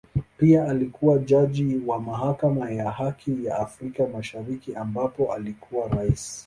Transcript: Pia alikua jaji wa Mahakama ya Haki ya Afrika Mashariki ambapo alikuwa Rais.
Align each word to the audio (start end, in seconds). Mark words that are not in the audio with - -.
Pia 0.37 0.67
alikua 0.69 1.17
jaji 1.17 1.81
wa 1.85 1.99
Mahakama 2.01 2.71
ya 2.71 2.91
Haki 2.91 3.45
ya 3.45 3.59
Afrika 3.59 4.07
Mashariki 4.07 4.75
ambapo 4.75 5.33
alikuwa 5.33 5.87
Rais. 5.89 6.39